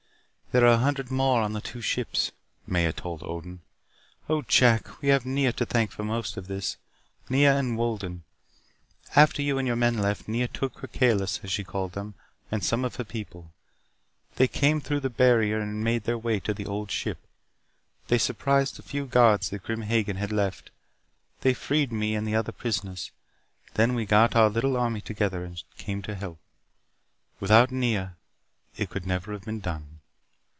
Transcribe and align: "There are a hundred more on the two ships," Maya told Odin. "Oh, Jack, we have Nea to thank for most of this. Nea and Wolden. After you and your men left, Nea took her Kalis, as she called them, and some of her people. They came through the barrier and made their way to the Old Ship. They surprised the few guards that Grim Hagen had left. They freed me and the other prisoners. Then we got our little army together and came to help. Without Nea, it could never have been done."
"There 0.53 0.65
are 0.65 0.73
a 0.73 0.77
hundred 0.79 1.09
more 1.09 1.39
on 1.41 1.53
the 1.53 1.61
two 1.61 1.79
ships," 1.79 2.33
Maya 2.67 2.91
told 2.91 3.23
Odin. 3.23 3.61
"Oh, 4.27 4.41
Jack, 4.41 5.01
we 5.01 5.07
have 5.07 5.25
Nea 5.25 5.53
to 5.53 5.65
thank 5.65 5.91
for 5.91 6.03
most 6.03 6.35
of 6.35 6.47
this. 6.47 6.75
Nea 7.29 7.55
and 7.55 7.77
Wolden. 7.77 8.25
After 9.15 9.41
you 9.41 9.57
and 9.57 9.65
your 9.65 9.77
men 9.77 9.97
left, 9.99 10.27
Nea 10.27 10.49
took 10.49 10.79
her 10.79 10.89
Kalis, 10.89 11.39
as 11.41 11.51
she 11.53 11.63
called 11.63 11.93
them, 11.93 12.15
and 12.51 12.65
some 12.65 12.83
of 12.83 12.95
her 12.97 13.05
people. 13.05 13.53
They 14.35 14.45
came 14.49 14.81
through 14.81 14.99
the 14.99 15.09
barrier 15.09 15.57
and 15.57 15.85
made 15.85 16.03
their 16.03 16.17
way 16.17 16.41
to 16.41 16.53
the 16.53 16.65
Old 16.65 16.91
Ship. 16.91 17.25
They 18.09 18.17
surprised 18.17 18.75
the 18.75 18.83
few 18.83 19.05
guards 19.05 19.51
that 19.51 19.63
Grim 19.63 19.83
Hagen 19.83 20.17
had 20.17 20.33
left. 20.33 20.69
They 21.39 21.53
freed 21.53 21.93
me 21.93 22.13
and 22.13 22.27
the 22.27 22.35
other 22.35 22.51
prisoners. 22.51 23.11
Then 23.75 23.95
we 23.95 24.05
got 24.05 24.35
our 24.35 24.49
little 24.49 24.75
army 24.75 24.99
together 24.99 25.45
and 25.45 25.63
came 25.77 26.01
to 26.01 26.15
help. 26.15 26.39
Without 27.39 27.71
Nea, 27.71 28.17
it 28.75 28.89
could 28.89 29.07
never 29.07 29.31
have 29.31 29.45
been 29.45 29.61
done." 29.61 29.87